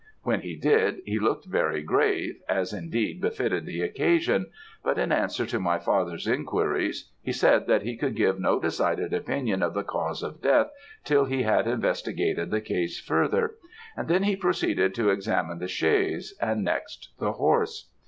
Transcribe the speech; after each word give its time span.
When 0.23 0.41
he 0.41 0.55
did, 0.55 1.03
he 1.05 1.19
looked 1.19 1.45
very 1.45 1.83
grave, 1.83 2.39
as, 2.49 2.73
indeed, 2.73 3.21
befitted 3.21 3.67
the 3.67 3.83
occasion; 3.83 4.47
but 4.83 4.97
in 4.97 5.11
answer 5.11 5.45
to 5.45 5.59
my 5.59 5.77
father's 5.77 6.25
inquiries, 6.27 7.11
he 7.21 7.31
said, 7.31 7.67
that 7.67 7.83
he 7.83 7.95
could 7.95 8.15
give 8.15 8.39
no 8.39 8.59
decided 8.59 9.13
opinion 9.13 9.61
of 9.61 9.75
the 9.75 9.83
cause 9.83 10.23
of 10.23 10.41
death 10.41 10.71
till 11.03 11.25
he 11.25 11.43
had 11.43 11.67
investigated 11.67 12.49
the 12.49 12.61
case 12.61 12.99
further; 12.99 13.57
and 13.95 14.07
then 14.07 14.23
he 14.23 14.35
proceeded 14.35 14.95
to 14.95 15.11
examine 15.11 15.59
the 15.59 15.67
chaise, 15.67 16.33
and 16.41 16.63
next 16.63 17.09
the 17.19 17.33
horse. 17.33 17.91